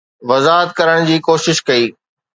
وضاحت 0.29 0.69
ڪرڻ 0.77 0.97
جي 1.07 1.15
ڪوشش 1.27 1.57
ڪئي 1.67 1.85